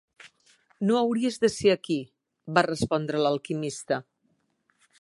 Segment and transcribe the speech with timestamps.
[0.89, 1.97] "No hauries de ser aquí",
[2.59, 4.01] va respondre l'alquimista.